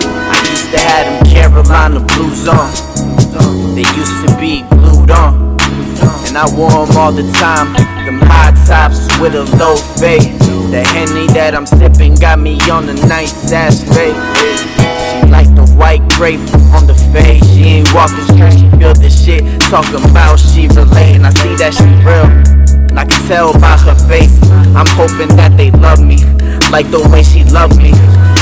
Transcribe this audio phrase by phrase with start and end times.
[0.00, 2.70] line Carolina blues on.
[3.74, 5.58] They used to be glued on.
[6.26, 7.72] And I wore them all the time.
[8.04, 10.38] Them high tops with a low fade.
[10.72, 14.16] The henny that I'm sipping got me on a nice ass fade.
[15.12, 16.40] She like the white grape
[16.72, 17.44] on the fade.
[17.44, 19.44] She ain't walking straight, she feel the shit.
[19.68, 21.24] Talking about she relating.
[21.24, 22.28] I see that she real.
[22.88, 24.40] And I can tell by her face.
[24.76, 26.24] I'm hoping that they love me.
[26.70, 27.92] Like the way she love me.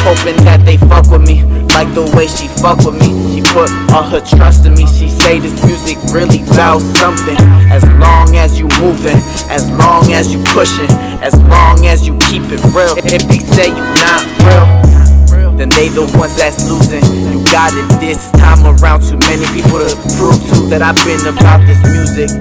[0.00, 1.44] Hoping that they fuck with me.
[1.76, 3.12] Like the way she fuck with me.
[3.36, 4.86] She put all her trust in me.
[4.88, 7.36] She say this music really about something.
[7.68, 9.20] As long as you moving,
[9.52, 10.90] as long as you pushing,
[11.20, 12.96] as long as you keep it real.
[12.96, 17.04] If they say you not real, then they the ones that's losing.
[17.28, 19.04] You got it this time around.
[19.04, 22.32] Too many people to prove to that I've been about this music.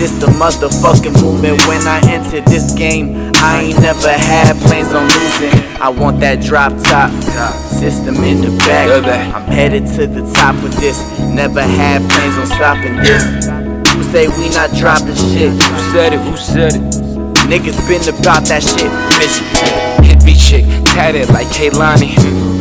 [0.00, 1.60] This the motherfucking movement.
[1.68, 5.50] When I entered this game, I ain't never had plans on losing.
[5.82, 7.10] I want that drop top
[7.74, 8.88] system in the back.
[9.34, 11.02] I'm headed to the top with this.
[11.18, 13.46] Never had plans on stopping this.
[13.94, 15.50] Who say we not dropping shit?
[15.50, 16.20] Who said it?
[16.20, 16.82] Who said it?
[17.50, 18.90] Niggas been about that shit.
[19.18, 19.42] Bitch,
[20.06, 22.14] hit me chick, tatted like Kehlani.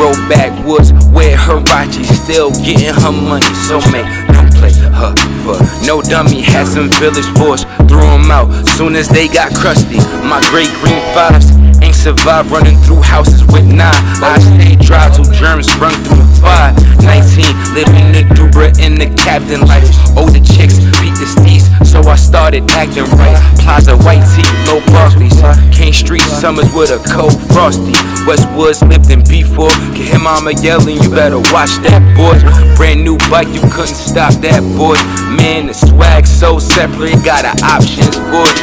[0.00, 3.46] Roll backwoods, wear Huarache, still getting her money.
[3.68, 6.40] So man, don't play her for no dummy.
[6.40, 9.98] Had some village boys, threw 'em out soon as they got crusty.
[10.24, 14.02] My great green fives ain't survived running through houses with nine.
[14.22, 16.72] I stayed dry till germs sprung through fire.
[17.02, 19.90] 19, living the Dubra in the captain life.
[20.16, 23.38] Older chicks beat the steez, so I started acting right.
[23.58, 25.31] Plaza White Tee, low Barclays.
[26.12, 27.96] Street summers with a cold frosty.
[28.28, 29.72] Westwoods lived in B4.
[29.96, 32.36] Can hear mama yelling, you better watch that boy.
[32.76, 34.92] Brand new bike, you couldn't stop that boy.
[35.40, 38.56] Man, the swag so separate, got an options it.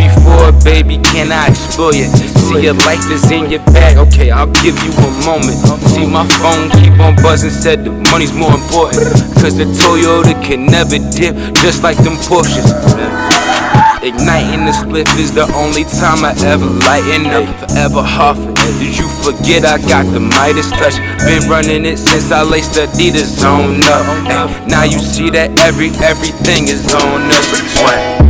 [0.00, 2.08] Before, baby, can I explore you?
[2.48, 5.52] See your life is in your bag, okay, I'll give you a moment.
[5.92, 9.04] See my phone keep on buzzing, said the money's more important.
[9.44, 13.35] Cause the Toyota can never dip, just like them Porsches.
[14.06, 17.42] Igniting the spliff is the only time I ever lighten up.
[17.58, 18.54] Forever huffing.
[18.78, 20.94] Did you forget I got the Midas touch?
[21.26, 24.06] Been running it since I laced the Adidas on up.
[24.30, 27.32] Ay, now you see that every everything is on.
[27.74, 28.25] Swag.